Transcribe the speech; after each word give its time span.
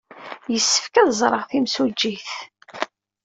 Yessefk 0.53 0.95
ad 1.01 1.09
ẓreɣ 1.19 1.43
timsujjit. 1.49 2.29